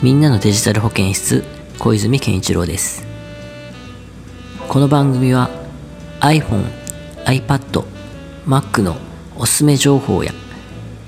[0.00, 1.42] みんなのデジタル保健室
[1.76, 3.04] 小泉健一郎です。
[4.68, 5.50] この番組は
[6.20, 6.70] iPhone、
[7.24, 7.84] iPad、
[8.46, 8.96] Mac の
[9.36, 10.32] おすすめ情報や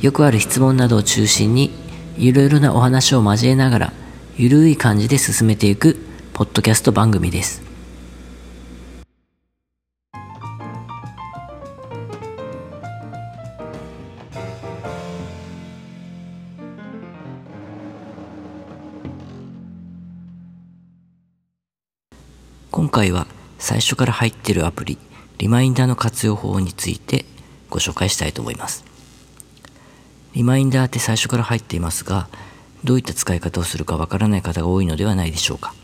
[0.01, 1.71] よくある質問などを中心に
[2.19, 3.93] いろいろなお話を交えながら
[4.37, 5.97] ゆるい感じで進めていく
[6.33, 7.70] ポッドキャスト番組です。
[22.81, 23.27] 今回は
[23.59, 24.97] 最初から入っているアプリ
[25.37, 27.27] リマインダーの活用法について
[27.69, 28.87] ご紹介したいと思います。
[30.33, 32.31] リマインダーって最初から入っていますが
[32.83, 35.75] どういった使い方をするかわからない方が多いのではないでしょうか。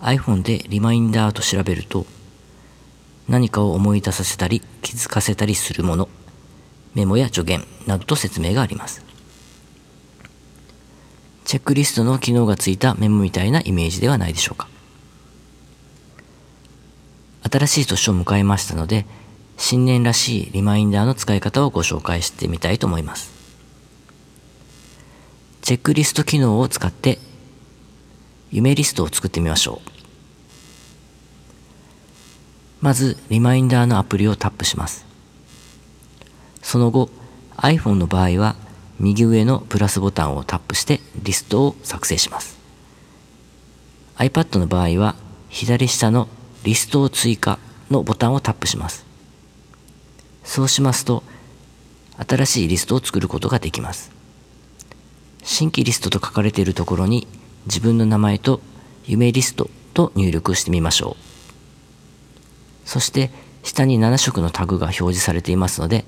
[0.00, 2.06] iPhone でリマインダーと調べると
[3.28, 6.08] 何かを思い出させたり気づかせたりするもの
[6.94, 9.04] メモや助言などと説明があります。
[11.44, 14.74] チェックリストの機能がついたメモみたいなイメージではないでしょうか。
[17.48, 19.06] 新しい年を迎えましたので
[19.56, 23.32] 新年らしいリマインダーの使い方をご紹介してみたいと思います。
[25.62, 27.18] チェックリスト機能を使って
[28.50, 29.90] 夢リストを作ってみましょう。
[32.80, 35.06] まずリマインダーのアプリをタップします。
[36.62, 37.10] その後
[37.56, 38.56] iPhone の場合は
[38.98, 42.58] 右上のプラスボタンをタップしてリストを作成します。
[44.16, 45.14] iPad の場合は
[45.48, 46.28] 左下の
[46.66, 47.60] リストを追加
[47.92, 49.06] のボタンをタップします。
[50.42, 51.22] そうしますと、
[52.28, 54.10] 新しいリストを作ることができます。
[55.44, 57.28] 新規リストと書かれているところに
[57.66, 58.60] 自分の名前と
[59.04, 61.16] 夢リストと入力してみましょ
[62.84, 62.88] う。
[62.88, 63.30] そして
[63.62, 66.04] 下に7色のタグが表示されていますので、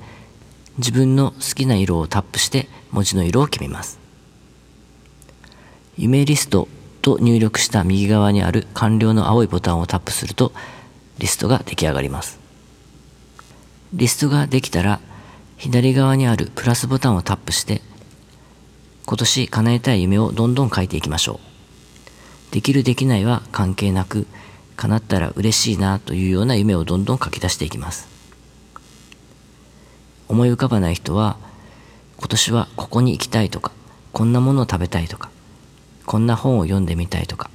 [0.79, 4.01] 自分の好きな色をタップして文字の色を決めます。
[5.97, 6.67] 夢リスト
[7.09, 10.53] と入力した右側にある完了の青いボタンをタップすると
[11.17, 12.39] リストが出来上がります。
[13.95, 15.01] リストができたら
[15.57, 17.81] 左側にあるプラスボタンをタップして
[19.07, 21.41] 今年叶えたい夢をどんどん書いていきましょ
[22.51, 22.53] う。
[22.53, 24.27] できるできないは関係なく
[24.77, 28.07] 叶ったら嬉しいなというような夢をどんどん書き出していきます。
[30.29, 31.39] 思い浮かばない人は
[32.19, 33.73] 今年はここに行きたいとか
[34.13, 35.31] こんなものを食べたいとか
[36.09, 37.51] こんな本を読んでみたいとか。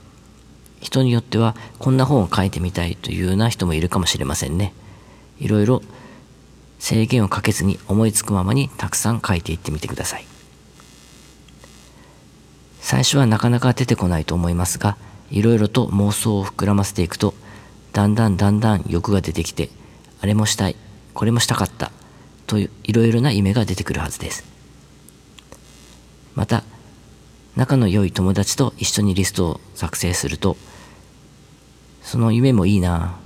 [0.80, 4.74] 人によってはこんな本を書いてみたいというような人もいるかもしれませんね。
[5.40, 5.82] いろいろ
[6.78, 10.26] 制限をかけずに思いつくままにたくさん書いていってみてください。
[12.80, 14.98] 最初はなかなか出てこないと思いますが
[15.32, 17.34] いろいろと妄想を膨らませていくと
[17.92, 19.72] だんだんだんだん欲が出てきて
[20.22, 20.76] あれもしたい
[21.16, 21.92] これもしたかった
[22.46, 24.46] といういろいろな夢が出てくるはずです。
[26.36, 26.64] また
[27.56, 30.58] 仲の良い友達と一緒にリストを作成すると
[32.02, 33.18] その夢もいいな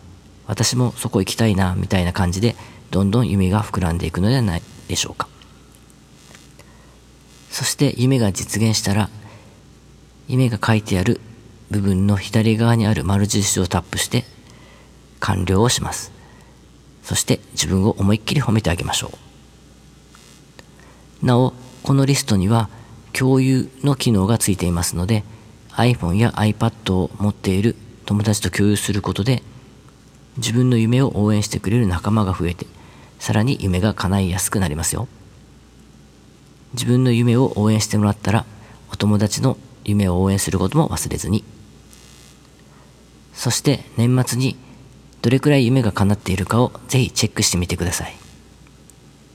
[0.47, 2.55] 私もそこ行きたいなみたいな感じで
[2.91, 5.27] どんどん夢が膨らんでいくのではないでしょうか。
[7.49, 9.09] そして夢が実現したら
[10.27, 11.19] 夢が書いてある
[11.71, 14.25] 部分の左側にある丸印をタップして
[15.19, 16.11] 完了をします。
[17.03, 19.11] そして自分を思いっきり褒めてあげましょ
[21.21, 21.25] う。
[21.25, 22.69] なおこのリストには
[23.17, 25.23] 共有の機能がついていますので
[25.71, 29.41] iPhone や iPad を持っている友達と共有することで
[30.37, 32.67] 自分の夢を応援してくれる仲間が増えて
[33.17, 35.07] さらに夢が叶いやすくなりますよ。
[36.73, 38.45] 自分の夢を応援してもらったら
[38.91, 41.43] お友達の夢を応援することも忘れずに。
[43.33, 44.55] そして年末に
[45.23, 48.15] どれくらい夢が叶っているかをぜひチェックしてみてください。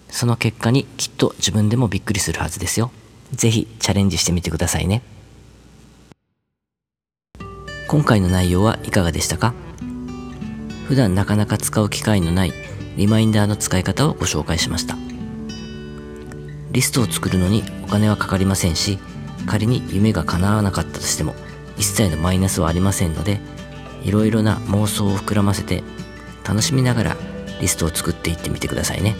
[0.08, 2.92] その結果にきっと自分でもびっくりするはずですよ。
[3.32, 5.02] ぜひチャレンジしてみてくださいね。
[7.88, 9.54] 今回の内容はいかがでしたか？
[10.86, 12.52] 普段なかなか使う機会のない
[12.96, 14.96] リマインダーの使い方をご紹介しました。
[16.70, 18.98] リストを作るのにお金はかかりませんし
[19.46, 21.34] 仮に夢が叶わなかったとしても
[21.76, 23.40] 一切のマイナスはありませんので
[24.02, 25.82] いろいろな妄想を膨らませて
[26.46, 27.16] 楽しみながら
[27.60, 29.16] リストを作っていってみてくださいね。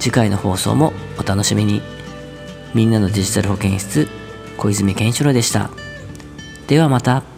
[0.00, 1.80] 次回の放送もお楽しみに。
[2.74, 4.08] みんなのデジタル保健室
[4.56, 5.70] 小泉健一郎でした。
[6.68, 7.31] ではまた。